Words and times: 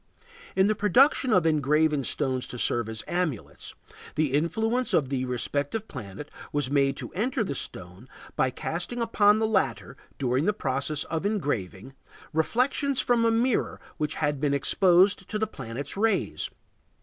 In 0.55 0.65
the 0.65 0.73
production 0.73 1.31
of 1.31 1.45
engraved 1.45 2.07
stones 2.07 2.47
to 2.47 2.57
serve 2.57 2.89
as 2.89 3.03
amulets, 3.07 3.75
the 4.15 4.33
influence 4.33 4.95
of 4.95 5.09
the 5.09 5.25
respective 5.25 5.87
planet 5.87 6.31
was 6.51 6.71
made 6.71 6.97
to 6.97 7.13
enter 7.13 7.43
the 7.43 7.53
stone 7.53 8.09
by 8.35 8.49
casting 8.49 8.99
upon 8.99 9.37
the 9.37 9.45
latter, 9.45 9.95
during 10.17 10.45
the 10.45 10.53
process 10.53 11.03
of 11.03 11.23
engraving, 11.23 11.93
reflections 12.33 12.99
from 12.99 13.23
a 13.25 13.29
mirror 13.29 13.79
which 13.97 14.15
had 14.15 14.41
been 14.41 14.55
exposed 14.55 15.29
to 15.29 15.37
the 15.37 15.45
planet's 15.45 15.95
rays. 15.95 16.49